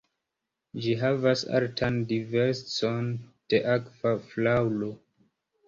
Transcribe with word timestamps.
Ĝi 0.85 0.95
havas 1.01 1.43
altan 1.59 1.99
diversecon 2.13 3.13
de 3.55 3.63
akva 3.77 4.17
flaŭro. 4.33 4.93